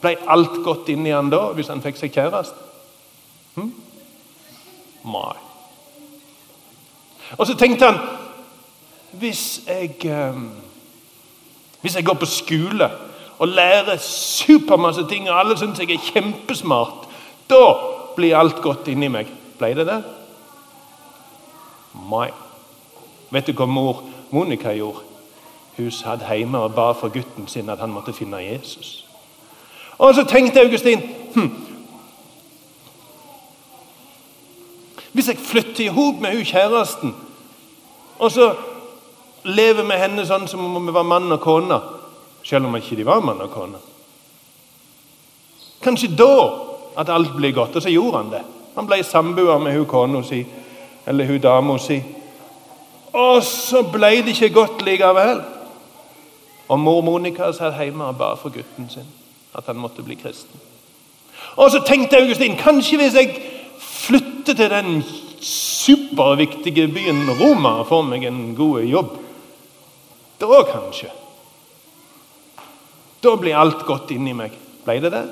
Ble 0.00 0.16
alt 0.32 0.58
godt 0.64 0.88
inni 0.90 1.12
han 1.14 1.30
da, 1.30 1.50
hvis 1.54 1.70
han 1.70 1.82
fikk 1.82 1.98
seg 2.00 2.14
kjæreste? 2.14 2.66
Hm? 3.54 3.70
Nei. 5.10 5.36
Og 7.38 7.46
så 7.46 7.54
tenkte 7.58 7.86
han 7.88 7.98
Hvis 9.20 9.62
jeg 9.66 9.96
eh, 10.06 10.36
Hvis 11.80 11.96
jeg 11.96 12.04
går 12.04 12.14
på 12.14 12.26
skole 12.26 12.90
og 13.38 13.48
lærer 13.48 13.96
supermasse 13.96 15.06
ting, 15.08 15.30
og 15.30 15.38
alle 15.40 15.58
syns 15.58 15.78
jeg 15.78 15.90
er 15.90 16.06
kjempesmart, 16.12 17.08
da 17.50 17.74
blir 18.16 18.36
alt 18.36 18.60
godt 18.62 18.88
inni 18.88 19.08
meg. 19.08 19.30
Ble 19.58 19.74
det 19.74 19.86
det? 19.88 20.00
Nei. 22.10 22.28
Vet 23.30 23.46
du 23.46 23.54
hva 23.56 23.66
mor 23.66 24.02
Monica 24.30 24.74
gjorde? 24.74 25.06
Hun 25.76 25.90
satt 25.94 26.26
hjemme 26.28 26.58
og 26.58 26.74
ba 26.74 26.90
for 26.92 27.08
gutten 27.08 27.48
sin 27.48 27.70
at 27.72 27.80
han 27.80 27.92
måtte 27.94 28.12
finne 28.12 28.42
Jesus. 28.42 29.06
Og 29.98 30.14
så 30.14 30.24
tenkte 30.24 30.60
Augustin 30.60 31.00
hm, 31.34 31.50
Hvis 35.12 35.28
jeg 35.28 35.36
flytter 35.36 35.84
i 35.84 35.86
hop 35.86 36.20
med 36.20 36.36
hun 36.36 36.44
kjæresten, 36.44 37.14
og 38.18 38.30
så 38.30 38.54
lever 39.44 39.86
med 39.86 39.98
henne 40.00 40.26
sånn 40.26 40.48
som 40.48 40.64
om 40.64 40.86
vi 40.86 40.92
var 40.92 41.06
mann 41.06 41.32
og 41.32 41.40
kone, 41.40 41.78
selv 42.44 42.66
om 42.68 42.76
ikke 42.76 42.98
de 42.98 43.06
var 43.06 43.22
mann 43.24 43.40
og 43.40 43.52
kone 43.52 43.80
Kanskje 45.80 46.10
da 46.12 46.34
at 47.00 47.08
alt 47.08 47.36
blir 47.36 47.54
godt. 47.56 47.76
Og 47.76 47.82
så 47.82 47.88
gjorde 47.88 48.18
han 48.18 48.32
det. 48.32 48.42
Han 48.74 48.86
ble 48.86 49.02
samboer 49.04 49.58
med 49.58 49.78
hun 49.78 49.86
kona 49.88 50.22
si, 50.22 50.42
eller 51.06 51.24
hun 51.26 51.40
dama 51.40 51.78
si. 51.80 51.96
Og 53.12 53.42
så 53.44 53.82
ble 53.82 54.10
det 54.20 54.34
ikke 54.34 54.52
godt 54.54 54.84
likevel. 54.84 55.40
Og 56.68 56.78
mor 56.78 57.00
Monica 57.02 57.50
satt 57.52 57.80
hjemme 57.80 58.12
og 58.12 58.18
ba 58.18 58.34
for 58.38 58.52
gutten 58.54 58.90
sin 58.90 59.08
at 59.56 59.66
han 59.66 59.80
måtte 59.82 60.04
bli 60.06 60.14
kristen. 60.14 60.60
Og 61.56 61.70
så 61.70 61.80
tenkte 61.82 62.20
Augustin 62.20 62.54
kanskje 62.56 63.00
hvis 63.00 63.16
jeg 63.18 63.32
flytter 63.80 64.54
til 64.54 64.70
den 64.70 65.00
superviktige 65.42 66.86
byen 66.92 67.24
Roma 67.40 67.80
får 67.88 68.04
meg 68.06 68.28
en 68.28 68.54
god 68.54 68.84
jobb 68.86 69.16
Da 70.40 70.62
kanskje. 70.72 71.10
Da 73.20 73.36
blir 73.36 73.58
alt 73.60 73.84
godt 73.86 74.12
inni 74.14 74.32
meg. 74.36 74.54
Ble 74.84 74.96
det 75.04 75.12
det? 75.12 75.24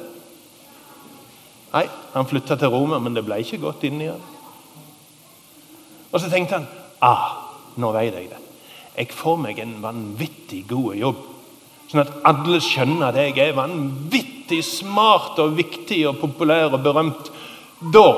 Nei, 1.72 1.84
han 2.12 2.28
flytta 2.28 2.56
til 2.56 2.72
Roma, 2.72 2.98
men 3.00 3.16
det 3.16 3.24
ble 3.24 3.40
ikke 3.42 3.60
godt 3.62 3.84
inni 3.88 4.08
han. 4.08 4.20
Og 6.08 6.20
så 6.20 6.30
tenkte 6.32 6.58
han 6.58 6.68
ah, 7.04 7.26
nå 7.80 7.92
vet 7.96 8.16
jeg 8.16 8.30
det. 8.32 8.40
Jeg 8.98 9.14
får 9.14 9.36
meg 9.40 9.60
en 9.62 9.76
vanvittig 9.82 10.64
god 10.68 10.96
jobb. 10.98 11.20
Sånn 11.88 12.02
at 12.02 12.16
alle 12.28 12.58
skjønner 12.60 13.08
at 13.08 13.20
jeg 13.20 13.36
er 13.40 13.56
vanvittig 13.56 14.58
smart 14.66 15.38
og 15.40 15.54
viktig 15.56 16.02
og 16.10 16.18
populær 16.20 16.74
og 16.74 16.82
berømt. 16.84 17.30
Da 17.80 18.08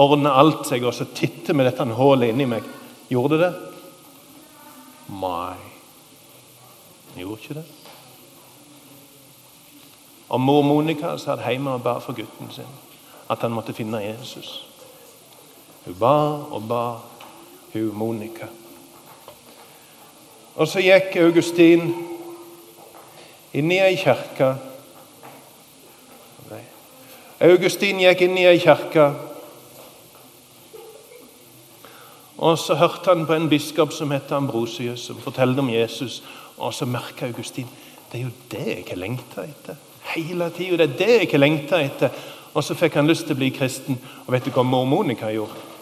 ordner 0.00 0.40
alt 0.40 0.64
seg, 0.66 0.86
og 0.86 0.96
så 0.96 1.06
titter 1.14 1.54
vi 1.54 1.66
dette 1.66 1.86
hullet 1.98 2.32
inni 2.32 2.48
meg. 2.50 2.66
Gjorde 3.12 3.38
det 3.38 3.44
det? 3.44 3.70
Gjorde 7.16 7.40
ikke 7.42 7.54
det. 7.54 7.64
Og 10.28 10.40
mor 10.40 10.62
Monica 10.62 11.16
satt 11.18 11.44
hjemme 11.46 11.76
og 11.76 11.82
ba 11.82 11.98
for 12.02 12.16
gutten 12.16 12.50
sin 12.50 12.70
at 13.30 13.40
han 13.40 13.54
måtte 13.54 13.72
finne 13.72 14.02
Jesus. 14.02 14.66
Hun 15.84 15.96
ba 16.00 16.16
og 16.52 16.68
ba, 16.68 16.98
hun 17.72 17.94
Monica. 17.94 18.46
Og 20.54 20.68
så 20.68 20.82
gikk 20.84 21.16
Augustin 21.16 21.88
inn 23.54 23.72
i 23.72 23.78
ei 23.82 23.96
kirke. 23.98 24.54
Augustin 27.44 27.98
gikk 28.00 28.22
inn 28.26 28.38
i 28.38 28.46
ei 28.46 28.58
kirke. 28.62 29.08
Og 32.44 32.58
så 32.60 32.76
hørte 32.76 33.08
han 33.08 33.24
på 33.26 33.36
en 33.36 33.48
biskop 33.48 33.92
som 33.96 34.12
het 34.12 34.32
Ambrosius, 34.36 35.06
som 35.08 35.20
fortalte 35.24 35.64
om 35.64 35.70
Jesus. 35.72 36.22
Og 36.56 36.74
så 36.74 36.86
merka 36.86 37.26
Augustin 37.26 37.68
det 38.12 38.20
er 38.20 38.24
jo 38.28 38.34
det 38.50 38.66
jeg 38.68 38.84
har 38.88 38.98
lengta 39.00 39.42
etter. 39.42 39.78
Hele 40.14 40.46
tida. 40.54 40.76
Det 40.76 40.84
er 40.84 40.98
det 40.98 41.14
jeg 41.14 41.28
har 41.32 41.40
lengta 41.40 41.80
etter. 41.82 42.12
Og 42.54 42.62
så 42.62 42.76
fikk 42.78 42.94
han 43.00 43.08
lyst 43.10 43.26
til 43.26 43.34
å 43.34 43.40
bli 43.40 43.48
kristen. 43.50 43.98
Og 44.26 44.30
vet 44.30 44.46
du 44.46 44.52
hva 44.54 44.62
mor 44.62 44.84
Monica 44.86 45.32
gjorde? 45.34 45.72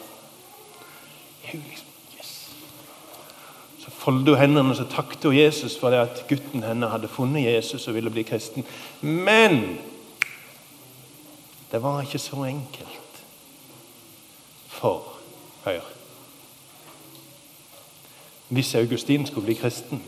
foldet 4.02 4.34
hun 4.34 4.40
hendene 4.40 4.72
og 4.72 4.76
så 4.80 4.86
takket 4.90 5.28
hun 5.28 5.36
Jesus 5.36 5.76
for 5.78 5.94
det 5.94 6.00
at 6.02 6.24
gutten 6.26 6.64
henne 6.66 6.88
hadde 6.90 7.10
funnet 7.12 7.44
Jesus 7.44 7.86
og 7.86 7.94
ville 7.94 8.10
bli 8.10 8.24
kristen. 8.26 8.64
Men 9.00 9.78
det 11.70 11.82
var 11.82 12.02
ikke 12.02 12.18
så 12.18 12.42
enkelt. 12.48 13.20
For 14.72 15.20
hør 15.64 16.01
Hvis 18.52 18.74
Augustin 18.74 19.26
skulle 19.26 19.44
bli 19.44 19.54
kristen, 19.54 20.02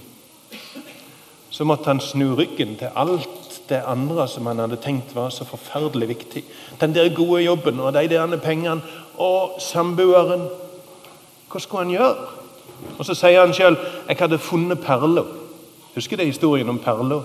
så 1.51 1.65
måtte 1.65 1.85
han 1.85 2.01
snu 2.01 2.35
ryggen 2.35 2.77
til 2.77 2.89
alt 2.97 3.63
det 3.69 3.81
andre 3.87 4.29
som 4.29 4.47
han 4.47 4.59
hadde 4.59 4.77
tenkt 4.77 5.15
var 5.15 5.31
så 5.33 5.47
forferdelig 5.49 6.09
viktig. 6.09 6.43
Den 6.81 6.95
der 6.95 7.15
gode 7.15 7.43
jobben 7.43 7.81
og 7.81 7.95
de 7.95 8.09
der 8.09 8.37
pengene 8.37 8.83
og 9.17 9.57
samboeren. 9.59 10.49
Hva 11.53 11.61
skulle 11.61 11.85
han 11.85 11.95
gjøre? 11.95 12.27
Og 12.99 13.05
Så 13.05 13.15
sier 13.15 13.41
han 13.41 13.55
sjøl 13.55 13.77
'Jeg 14.09 14.17
hadde 14.17 14.39
funnet 14.39 14.79
perler'. 14.79 15.27
Husker 15.95 16.17
du 16.17 16.23
historien 16.23 16.69
om 16.69 16.79
perler? 16.79 17.23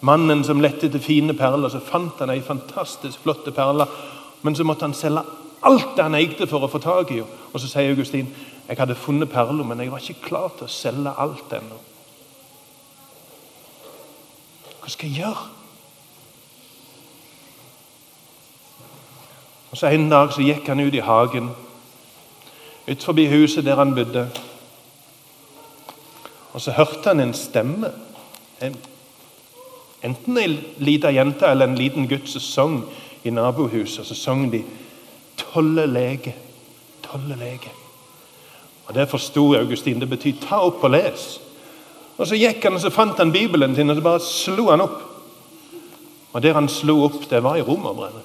Mannen 0.00 0.44
som 0.44 0.60
lette 0.60 0.86
etter 0.86 0.98
fine 0.98 1.34
perler, 1.34 1.68
så 1.68 1.80
fant 1.80 2.18
han 2.18 2.30
ei 2.30 2.40
fantastisk 2.40 3.18
flott 3.18 3.54
perle. 3.54 3.86
Men 4.42 4.54
så 4.54 4.64
måtte 4.64 4.84
han 4.84 4.94
selge 4.94 5.22
alt 5.62 5.96
det 5.96 6.04
han 6.04 6.14
eide 6.14 6.46
for 6.46 6.58
å 6.58 6.70
få 6.70 6.78
tak 6.78 7.10
i 7.10 7.20
Og 7.52 7.60
så 7.60 7.68
sier 7.68 7.90
Augustin 7.90 8.28
'Jeg 8.68 8.76
hadde 8.76 8.94
funnet 8.94 9.30
perler, 9.30 9.64
men 9.64 9.80
jeg 9.80 9.92
var 9.92 9.98
ikke 9.98 10.22
klar 10.22 10.48
til 10.48 10.64
å 10.64 10.72
selge 10.72 11.12
alt 11.18 11.52
ennå'. 11.52 11.80
Hva 14.80 14.88
skal 14.88 15.08
jeg 15.08 15.18
gjøre? 15.18 15.48
Og 19.70 19.76
så 19.76 19.86
En 19.86 20.10
dag 20.10 20.32
så 20.32 20.42
gikk 20.42 20.68
han 20.68 20.80
ut 20.80 20.94
i 20.94 21.04
hagen, 21.04 21.50
ut 22.88 23.04
forbi 23.04 23.26
huset 23.28 23.64
der 23.64 23.76
han 23.76 23.94
bodde. 23.94 24.28
Og 26.52 26.60
så 26.60 26.72
hørte 26.72 27.08
han 27.08 27.20
en 27.20 27.34
stemme. 27.34 27.92
En, 28.60 28.76
enten 30.02 30.38
en 30.38 30.64
liten 30.78 31.14
jente 31.14 31.46
eller 31.46 31.68
en 31.68 31.78
liten 31.78 32.08
gutt 32.08 32.28
som 32.28 32.40
sang 32.40 32.84
i 33.24 33.30
nabohuset. 33.30 34.06
Så 34.06 34.14
sang 34.14 34.52
de 34.52 34.64
'Tolle 35.36 35.86
lege, 35.86 36.34
tolle 37.02 37.36
lege'. 37.36 37.87
Og 38.88 38.94
Det 38.94 39.08
forsto 39.08 39.54
Augustin. 39.54 40.00
Det 40.00 40.08
betyr 40.08 40.40
'ta 40.40 40.60
opp 40.64 40.84
og 40.84 40.90
les'. 40.90 41.40
Og 42.18 42.26
Så 42.26 42.34
gikk 42.34 42.62
han 42.62 42.74
og 42.74 42.80
så 42.80 42.90
fant 42.90 43.18
han 43.18 43.32
Bibelen 43.32 43.74
sin 43.74 43.90
og 43.90 43.96
så 43.96 44.02
bare 44.02 44.20
slo 44.20 44.70
han 44.70 44.80
opp. 44.80 45.02
Og 46.32 46.42
Der 46.42 46.54
han 46.54 46.68
slo 46.68 47.04
opp, 47.04 47.30
det 47.30 47.42
var 47.42 47.56
i 47.56 47.62
Romerbrevet. 47.62 48.22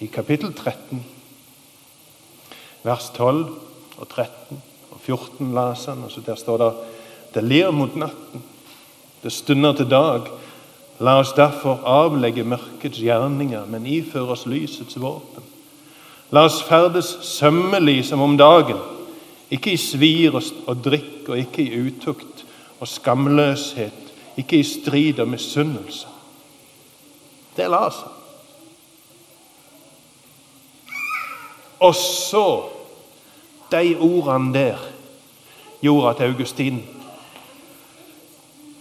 I 0.00 0.06
kapittel 0.06 0.52
13, 0.52 1.04
vers 2.82 3.10
12 3.14 3.46
og 3.98 4.08
13. 4.08 4.62
og 4.90 5.00
14 5.00 5.54
leser 5.54 5.92
han, 5.92 6.04
og 6.04 6.10
så 6.10 6.20
der 6.20 6.34
står 6.34 6.58
det 6.58 6.72
Det 7.34 7.44
lir 7.44 7.70
mot 7.70 7.96
natten. 7.96 8.42
Det 9.22 9.32
stunder 9.32 9.72
til 9.72 9.90
dag. 9.90 10.20
La 11.00 11.18
oss 11.18 11.32
derfor 11.32 11.80
avlegge 11.84 12.44
mørkets 12.44 12.98
gjerninger, 12.98 13.64
men 13.66 13.86
iføre 13.86 14.34
oss 14.34 14.46
lysets 14.46 15.00
våpen. 15.00 15.51
La 16.32 16.46
oss 16.48 16.62
ferdes 16.64 17.10
sømmelig 17.28 18.06
som 18.08 18.22
om 18.24 18.38
dagen, 18.40 18.80
ikke 19.52 19.74
i 19.74 19.80
svir 19.80 20.38
og 20.40 20.78
drikk 20.80 21.28
og 21.28 21.36
ikke 21.38 21.66
i 21.66 21.80
utukt 21.88 22.46
og 22.80 22.88
skamløshet, 22.88 24.12
ikke 24.40 24.62
i 24.62 24.64
strid 24.64 25.20
og 25.20 25.28
misunnelse. 25.28 26.08
Det 27.52 27.68
la 27.68 27.84
seg. 27.92 28.18
Og 31.82 31.94
så 31.98 32.46
De 33.72 33.96
ordene 33.96 34.52
der 34.52 34.80
gjorde 35.80 36.10
at 36.10 36.18
Augustin 36.26 36.82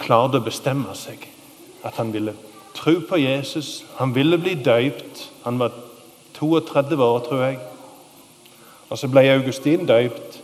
klarte 0.01 0.41
å 0.41 0.43
bestemme 0.43 0.91
seg. 0.99 1.23
At 1.87 1.95
han 1.95 2.11
ville 2.11 2.33
tro 2.75 2.97
på 3.07 3.21
Jesus. 3.21 3.85
Han 4.01 4.11
ville 4.11 4.35
bli 4.41 4.57
døypt. 4.59 5.29
Han 5.45 5.61
var 5.61 5.71
32 6.41 7.03
år, 7.03 7.19
tror 7.19 7.43
jeg. 7.43 7.59
Og 8.89 8.97
så 8.97 9.07
ble 9.07 9.29
Augustin 9.31 9.85
døypt. 9.87 10.41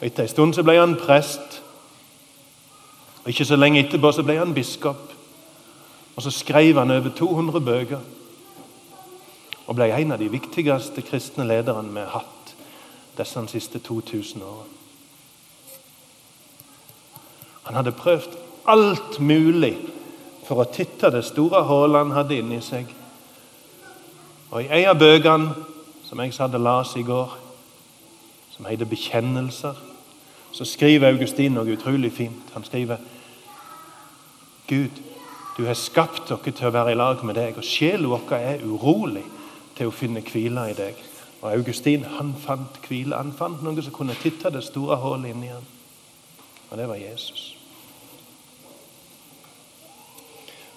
Og 0.00 0.06
Etter 0.06 0.26
en 0.26 0.28
stund 0.28 0.54
så 0.54 0.64
ble 0.66 0.76
han 0.80 0.98
prest. 1.00 1.62
Og 3.22 3.30
Ikke 3.30 3.46
så 3.46 3.56
lenge 3.56 3.80
etterpå 3.80 4.12
så 4.12 4.24
ble 4.26 4.36
han 4.38 4.54
biskop. 4.54 5.12
Og 6.16 6.22
så 6.22 6.30
skrev 6.30 6.78
han 6.78 6.90
over 6.90 7.14
200 7.16 7.60
bøker. 7.64 8.00
Og 9.66 9.76
ble 9.78 9.88
en 9.94 10.12
av 10.12 10.18
de 10.18 10.28
viktigste 10.28 11.02
kristne 11.06 11.46
lederne 11.46 11.94
vi 11.94 12.02
har 12.02 12.18
hatt 12.18 12.54
disse 13.16 13.46
siste 13.48 13.78
2000 13.78 14.42
årene. 14.42 14.78
Han 17.62 17.74
hadde 17.74 17.92
prøvd 17.92 18.36
alt 18.66 19.20
mulig 19.20 19.76
for 20.46 20.60
å 20.60 20.68
titte 20.68 21.10
det 21.14 21.22
store 21.24 21.62
hullet 21.68 22.02
han 22.02 22.16
hadde 22.16 22.40
inni 22.42 22.58
seg. 22.64 22.90
Og 24.52 24.62
I 24.62 24.82
en 24.82 24.90
av 24.90 24.98
bøkene 25.00 25.54
som 26.04 26.20
jeg 26.20 26.34
satt 26.36 26.54
og 26.54 26.60
leste 26.60 27.00
i 27.00 27.06
går, 27.08 27.38
som 28.52 28.66
heter 28.68 28.84
'Bekjennelser', 28.84 29.80
så 30.52 30.64
skriver 30.64 31.08
Augustin 31.08 31.52
noe 31.52 31.72
utrolig 31.72 32.12
fint. 32.12 32.52
Han 32.52 32.64
skriver 32.64 32.96
Gud, 34.68 35.00
du 35.56 35.64
har 35.64 35.74
skapt 35.74 36.28
dere 36.28 36.52
til 36.52 36.66
å 36.66 36.70
være 36.70 36.92
i 36.92 36.94
lag 36.94 37.24
med 37.24 37.34
deg, 37.34 37.56
og 37.56 37.64
sjela 37.64 38.08
vår 38.08 38.32
er 38.32 38.64
urolig 38.64 39.24
til 39.76 39.86
å 39.86 39.90
finne 39.90 40.20
hvile 40.20 40.70
i 40.70 40.76
deg. 40.76 40.94
Og 41.42 41.52
Augustin 41.52 42.04
han 42.04 42.34
fant 42.38 42.78
hvile. 42.88 43.16
Han 43.16 43.32
fant 43.32 43.62
noe 43.62 43.82
som 43.82 43.92
kunne 43.92 44.14
titte 44.14 44.50
det 44.50 44.64
store 44.64 44.96
hullet 44.96 45.30
inni 45.30 45.46
ham. 45.46 45.64
Og 46.70 46.78
det 46.78 46.88
var 46.88 46.94
Jesus. 46.94 47.56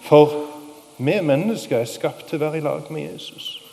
For 0.00 0.46
vi 0.98 1.20
mennesker 1.20 1.78
er 1.78 1.84
skapt 1.84 2.28
til 2.28 2.38
å 2.40 2.46
være 2.46 2.58
i 2.58 2.60
lag 2.60 2.90
med 2.90 3.12
Jesus. 3.12 3.65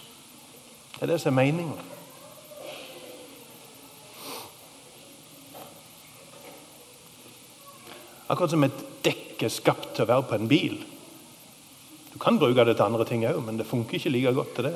Det 1.04 1.10
er 1.10 1.18
det 1.18 1.22
som 1.22 1.36
er 1.36 1.44
meninga. 1.44 1.82
Akkurat 8.32 8.54
som 8.54 8.64
et 8.64 8.86
dekk 9.04 9.44
er 9.44 9.52
skapt 9.52 9.90
til 9.98 10.06
å 10.06 10.08
være 10.14 10.26
på 10.30 10.38
en 10.40 10.48
bil. 10.48 10.78
Du 12.14 12.16
kan 12.24 12.40
bruke 12.40 12.64
det 12.64 12.78
til 12.78 12.86
andre 12.88 13.10
ting 13.12 13.28
òg, 13.28 13.42
men 13.44 13.60
det 13.60 13.68
funker 13.68 14.00
ikke 14.00 14.14
like 14.16 14.34
godt 14.40 14.56
til 14.56 14.70
det. 14.70 14.74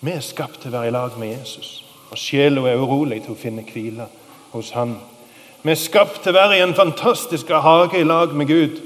Vi 0.00 0.16
er 0.16 0.24
skapt 0.24 0.62
til 0.64 0.72
å 0.72 0.78
være 0.78 0.94
i 0.94 0.96
lag 0.96 1.20
med 1.20 1.34
Jesus, 1.34 1.76
og 2.08 2.24
sjela 2.24 2.64
er 2.72 2.80
urolig 2.80 3.20
til 3.26 3.36
å 3.36 3.40
finne 3.44 3.68
hvile 3.68 4.08
hos 4.56 4.72
Han. 4.80 4.96
Vi 5.60 5.76
er 5.76 5.84
skapt 5.84 6.22
til 6.24 6.32
å 6.32 6.40
være 6.40 6.56
i 6.56 6.64
en 6.64 6.78
fantastisk 6.80 7.52
hage 7.52 8.00
i 8.00 8.08
lag 8.08 8.32
med 8.32 8.48
Gud, 8.48 8.80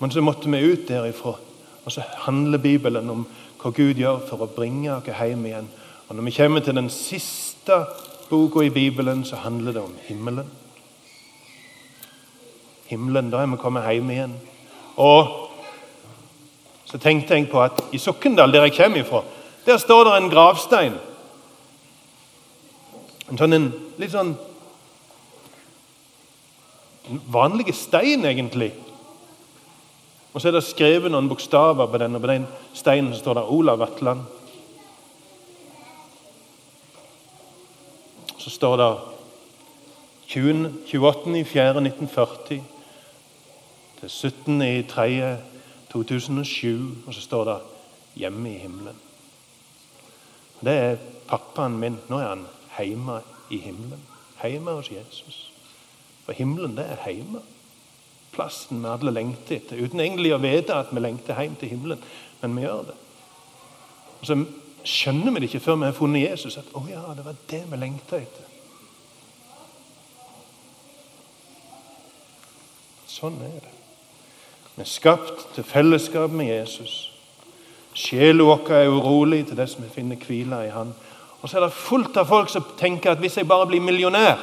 men 0.00 0.16
så 0.16 0.24
måtte 0.24 0.48
vi 0.48 0.64
ut 0.64 0.88
derifra. 0.88 1.36
Og 1.84 1.92
så 1.92 2.02
handler 2.26 2.58
Bibelen 2.58 3.10
om 3.10 3.26
hva 3.62 3.70
Gud 3.70 3.98
gjør 3.98 4.22
for 4.28 4.42
å 4.42 4.50
bringe 4.50 4.94
oss 4.94 5.06
hjem 5.06 5.46
igjen. 5.46 5.68
Og 6.08 6.16
Når 6.16 6.22
vi 6.22 6.36
kommer 6.36 6.60
til 6.60 6.74
den 6.74 6.90
siste 6.90 7.84
boka 8.30 8.60
i 8.60 8.70
Bibelen, 8.70 9.24
så 9.24 9.36
handler 9.36 9.72
det 9.72 9.82
om 9.82 9.94
himmelen. 10.08 10.50
Himmelen, 12.86 13.30
Da 13.30 13.42
er 13.42 13.46
vi 13.46 13.56
kommet 13.56 13.88
hjem 13.88 14.10
igjen. 14.10 14.34
Og 14.96 15.50
så 16.84 16.98
tenkte 16.98 17.34
jeg 17.34 17.48
på 17.50 17.62
at 17.62 17.80
i 17.92 17.98
Sokndal, 17.98 18.52
der 18.52 18.62
jeg 18.62 18.76
kommer 18.76 18.98
ifra, 19.00 19.22
der 19.66 19.76
står 19.78 20.04
det 20.04 20.16
en 20.16 20.30
gravstein. 20.30 20.94
En 23.30 23.38
sånn 23.38 23.52
en, 23.52 23.68
litt 23.98 24.12
sånn 24.12 24.34
vanlig 27.32 27.72
stein, 27.74 28.26
egentlig. 28.28 28.72
Og 30.32 30.40
så 30.40 30.48
er 30.48 30.52
det 30.56 30.64
skrevet 30.64 31.12
noen 31.12 31.28
bokstaver 31.28 31.86
på 31.86 31.98
den, 32.00 32.16
og 32.16 32.22
på 32.24 32.30
den 32.30 32.46
steinen 32.74 33.14
står 33.16 33.34
det 33.36 33.50
Olav 33.52 33.78
Vatland. 33.82 34.20
Så 38.38 38.50
står 38.50 38.76
det 38.80 38.96
28.4.1940 40.32 42.60
til 44.00 44.08
17.3.2007, 44.08 47.06
og 47.06 47.14
så 47.14 47.20
står 47.20 47.44
det 47.44 47.58
'Hjemme 48.16 48.50
i 48.50 48.58
himmelen'. 48.58 48.96
Det 50.60 50.72
er 50.72 50.96
pappaen 51.28 51.78
min. 51.78 51.98
Nå 52.08 52.18
er 52.18 52.28
han 52.28 52.46
hjemme 52.78 53.20
i 53.50 53.58
himmelen. 53.58 54.02
Hjemme 54.42 54.70
hos 54.70 54.90
Jesus. 54.90 55.52
For 56.24 56.32
himmelen, 56.32 56.76
det 56.76 56.86
er 56.86 57.10
hjemme. 57.10 57.40
Plassen 58.32 58.80
vi 58.82 58.88
alle 58.88 59.12
lengter 59.12 59.58
etter. 59.58 59.80
Uten 59.82 60.00
egentlig 60.00 60.32
å 60.32 60.40
vite 60.40 60.76
at 60.76 60.92
vi 60.92 61.02
lengter 61.04 61.36
hjem 61.36 61.56
til 61.60 61.74
himmelen. 61.74 62.00
Men 62.40 62.56
vi 62.56 62.64
gjør 62.64 62.86
det. 62.88 62.96
Og 64.20 64.28
så 64.28 64.38
skjønner 64.88 65.34
vi 65.34 65.42
det 65.42 65.50
ikke 65.50 65.64
før 65.66 65.78
vi 65.82 65.90
har 65.90 65.98
funnet 65.98 66.24
Jesus. 66.24 66.56
At 66.60 66.72
å 66.78 66.82
ja, 66.88 67.04
det 67.16 67.26
var 67.26 67.38
det 67.50 67.62
vi 67.68 67.80
lengta 67.82 68.18
etter. 68.22 68.48
Sånn 73.12 73.38
er 73.44 73.60
det. 73.60 73.76
Vi 74.72 74.82
er 74.82 74.88
skapt 74.88 75.50
til 75.54 75.66
fellesskap 75.68 76.32
med 76.32 76.48
Jesus. 76.48 77.12
Sjela 77.92 78.46
vår 78.48 78.70
er 78.72 78.88
urolig 78.88 79.44
til 79.50 79.58
dess 79.58 79.76
vi 79.76 79.90
finner 79.92 80.16
hvile 80.16 80.62
i 80.64 80.72
Han. 80.72 80.94
Og 81.42 81.50
så 81.50 81.58
er 81.58 81.66
det 81.66 81.76
fullt 81.76 82.16
av 82.16 82.30
folk 82.30 82.48
som 82.48 82.64
tenker 82.78 83.12
at 83.12 83.20
hvis 83.20 83.36
jeg 83.36 83.50
bare 83.50 83.66
blir 83.68 83.82
millionær, 83.84 84.40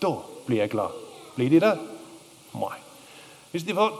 da 0.00 0.12
blir 0.46 0.60
jeg 0.60 0.74
glad. 0.76 1.03
Blir 1.34 1.50
de 1.50 1.60
det? 1.60 1.78
Nei. 2.54 2.76
Hvis 3.50 3.64
de 3.66 3.74
får 3.74 3.94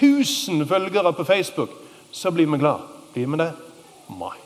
1000 0.00 0.66
følgere 0.68 1.12
på 1.12 1.24
Facebook, 1.24 1.70
så 2.12 2.30
blir 2.30 2.46
vi 2.46 2.58
glad. 2.58 2.80
Blir 3.12 3.26
vi 3.26 3.36
det? 3.36 3.52
Nei. 4.08 4.36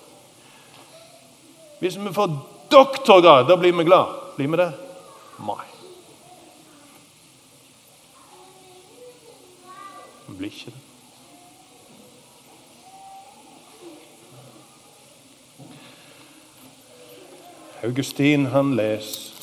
Hvis 1.80 1.98
vi 1.98 2.12
får 2.12 2.38
doktorgrad, 2.70 3.48
da 3.48 3.56
blir 3.56 3.72
vi 3.72 3.84
glad. 3.84 4.06
Blir 4.36 4.48
vi 4.48 4.56
det? 4.56 4.72
Nei. 5.46 5.66
Vi 10.28 10.36
blir 10.36 10.48
ikke 10.48 10.70
det. 10.70 10.86
Augustin 17.82 18.46
han 18.46 18.74
leser 18.76 19.39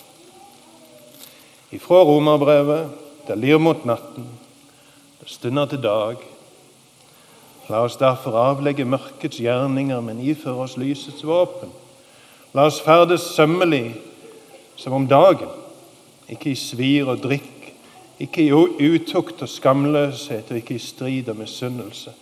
ifra 1.72 2.04
romerbrevet. 2.04 2.90
Det 3.28 3.36
lir 3.36 3.60
mot 3.60 3.86
natten, 3.86 4.28
det 5.20 5.30
stunder 5.30 5.66
til 5.66 5.82
dag. 5.84 6.22
La 7.68 7.82
oss 7.84 7.98
derfor 8.00 8.38
avlegge 8.40 8.86
mørkets 8.88 9.42
gjerninger, 9.44 10.00
men 10.02 10.24
iføre 10.24 10.64
oss 10.64 10.78
lysets 10.80 11.26
våpen. 11.28 11.74
La 12.56 12.70
oss 12.70 12.80
ferdes 12.82 13.26
sømmelig 13.36 13.98
som 14.80 14.96
om 14.96 15.08
dagen, 15.08 15.52
ikke 16.32 16.54
i 16.54 16.56
svir 16.56 17.12
og 17.12 17.20
drikk, 17.26 17.74
ikke 18.24 18.48
i 18.48 18.88
utukt 18.96 19.44
og 19.44 19.52
skamløshet 19.52 20.52
og 20.52 20.62
ikke 20.62 20.78
i 20.78 20.82
strid 20.82 21.30
og 21.30 21.42
misunnelse. 21.44 22.14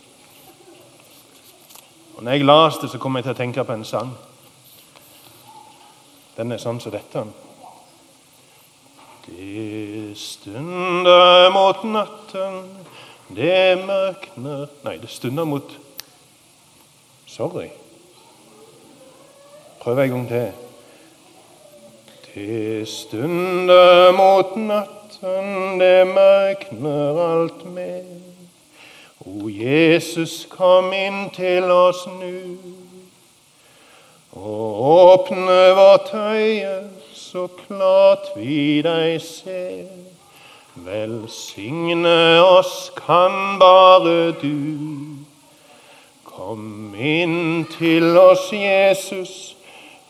Og 2.16 2.24
Når 2.24 2.32
jeg 2.32 2.46
leste 2.46 2.82
det, 2.82 2.92
så 2.92 2.98
kom 2.98 3.16
jeg 3.16 3.24
til 3.24 3.36
å 3.36 3.38
tenke 3.38 3.64
på 3.64 3.76
en 3.76 3.86
sang. 3.86 4.14
Den 6.38 6.52
er 6.52 6.60
sånn 6.60 6.80
som 6.82 6.92
dette. 6.92 7.26
Det 9.26 10.12
stunder 10.16 11.50
mot 11.50 11.84
natten, 11.84 12.60
det 13.34 13.78
mørkner 13.82 14.68
Nei, 14.86 15.00
det 15.02 15.10
stunder 15.10 15.48
mot 15.50 15.72
Sorry. 17.26 17.72
Prøv 19.82 20.00
en 20.00 20.10
gang 20.10 20.28
til. 20.30 20.52
Det 22.36 22.88
stunder 22.88 24.12
mot 24.14 24.54
natten, 24.56 25.80
det 25.82 26.08
mørkner 26.08 27.20
alt 27.26 27.66
mer. 27.66 28.06
O 29.26 29.50
Jesus, 29.50 30.46
kom 30.50 30.94
inn 30.94 31.30
til 31.34 31.66
oss 31.72 32.06
nu 32.22 32.58
og 34.36 34.82
åpne 34.86 35.60
vårt 35.78 36.12
øye, 36.14 36.76
så 37.36 37.48
klart 37.68 38.30
vi 38.36 38.80
deg 38.80 39.18
ser. 39.20 39.90
Velsigne 40.86 42.40
oss 42.40 42.94
kan 42.96 43.58
bare 43.60 44.32
du. 44.40 45.18
Kom 46.24 46.96
inn 46.96 47.66
til 47.74 48.16
oss, 48.16 48.46
Jesus, 48.56 49.34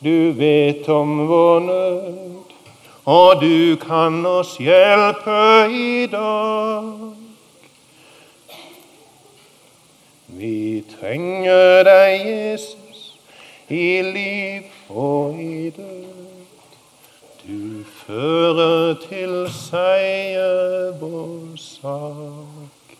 du 0.05 0.35
vet 0.37 0.85
om 0.89 1.25
vår 1.25 1.65
nød, 1.65 2.53
og 3.09 3.41
du 3.41 3.73
kan 3.81 4.21
oss 4.25 4.53
hjelpe 4.61 5.41
i 5.73 6.05
dag. 6.13 6.93
Vi 10.37 10.83
trenger 10.93 11.89
deg, 11.89 12.29
Jesus, 12.29 13.05
i 13.69 13.89
liv 14.13 14.93
og 14.93 15.41
i 15.41 15.73
død. 15.73 16.44
Du 17.47 17.83
fører 17.85 18.95
til 19.05 19.43
seier 19.53 20.95
vår 20.97 21.51
sak. 21.61 22.93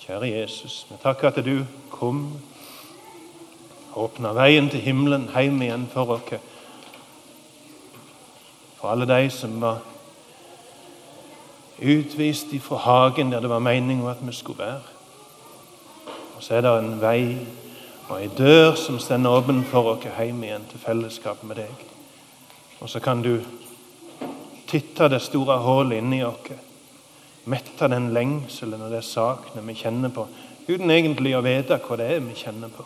Kjære 0.00 0.30
Jesus, 0.30 0.86
vi 0.88 0.96
takker 1.02 1.28
at 1.28 1.40
du 1.44 1.66
kom, 1.92 2.22
åpna 3.92 4.32
veien 4.38 4.70
til 4.72 4.80
himmelen, 4.80 5.26
hjem 5.34 5.60
igjen 5.66 5.84
for 5.92 6.14
oss. 6.16 6.32
For 8.78 8.88
alle 8.88 9.08
de 9.10 9.28
som 9.36 9.60
var 9.60 9.84
utvist 11.78 12.56
ifra 12.56 12.80
hagen 12.86 13.34
der 13.36 13.44
det 13.44 13.52
var 13.52 13.60
meninga 13.60 14.14
at 14.14 14.24
vi 14.24 14.32
skulle 14.32 14.64
være. 14.64 14.80
Og 16.36 16.42
så 16.42 16.54
er 16.54 16.64
det 16.64 16.72
en 16.78 17.00
vei 17.04 17.36
og 18.08 18.16
ei 18.22 18.32
dør 18.32 18.74
som 18.80 18.96
står 18.98 19.28
åpen 19.28 19.60
for 19.68 19.92
oss 19.92 20.08
hjem 20.08 20.42
igjen 20.42 20.66
til 20.72 20.80
fellesskap 20.88 21.44
med 21.44 21.60
deg. 21.60 21.88
Og 22.80 22.88
så 22.88 23.00
kan 23.00 23.22
du 23.22 23.40
titte 24.68 25.08
det 25.08 25.20
store 25.24 25.58
hullet 25.64 26.02
inni 26.02 26.20
oss, 26.26 26.52
mette 27.48 27.88
den 27.88 28.10
lengselen 28.12 28.82
og 28.84 28.92
det 28.92 29.04
sakene 29.06 29.64
vi 29.66 29.76
kjenner 29.78 30.12
på, 30.12 30.26
uten 30.68 30.90
egentlig 30.92 31.32
å 31.36 31.44
vite 31.44 31.80
hva 31.80 31.96
det 32.00 32.10
er 32.14 32.24
vi 32.24 32.36
kjenner 32.36 32.72
på. 32.72 32.84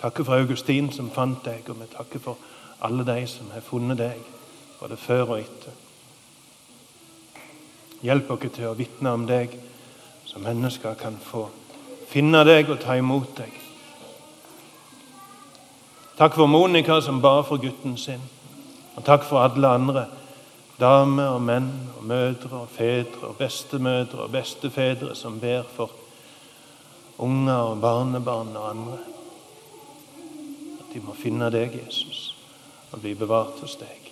Takker 0.00 0.26
for 0.26 0.42
Augustin 0.42 0.90
som 0.92 1.12
fant 1.14 1.44
deg, 1.46 1.68
og 1.70 1.78
vi 1.80 1.88
takker 1.92 2.20
for 2.20 2.40
alle 2.84 3.06
de 3.06 3.20
som 3.30 3.52
har 3.54 3.62
funnet 3.64 4.00
deg, 4.00 4.18
både 4.80 4.98
før 5.00 5.36
og 5.36 5.38
etter. 5.40 5.80
Hjelp 8.04 8.34
oss 8.34 8.48
til 8.52 8.68
å 8.68 8.76
vitne 8.76 9.14
om 9.16 9.24
deg 9.24 9.54
så 10.28 10.42
mennesker 10.42 10.96
kan 10.98 11.14
få 11.22 11.46
finne 12.10 12.44
deg 12.46 12.68
og 12.70 12.80
ta 12.82 12.96
imot 12.98 13.36
deg. 13.38 13.52
Takk 16.18 16.36
for 16.38 16.50
Monica 16.50 17.00
som 17.02 17.20
ba 17.22 17.40
for 17.42 17.58
gutten 17.62 17.96
sin. 17.98 18.22
Og 18.94 19.04
takk 19.04 19.26
for 19.26 19.42
alle 19.42 19.68
andre 19.68 20.06
damer 20.80 21.36
og 21.36 21.42
menn 21.42 21.70
og 21.98 22.06
mødre 22.08 22.64
og 22.64 22.70
fedre 22.74 23.30
og 23.30 23.36
bestemødre 23.38 24.24
og 24.26 24.32
bestefedre 24.34 25.14
som 25.18 25.40
ber 25.40 25.66
for 25.76 25.92
unger 27.18 27.70
og 27.74 27.80
barnebarn 27.80 28.56
og 28.56 28.70
andre. 28.70 28.98
At 30.80 30.94
de 30.94 31.02
må 31.04 31.14
finne 31.18 31.50
deg, 31.54 31.78
Jesus, 31.84 32.34
og 32.92 33.00
bli 33.02 33.14
bevart 33.18 33.62
hos 33.62 33.78
deg. 33.80 34.10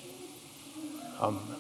Amen. 1.23 1.52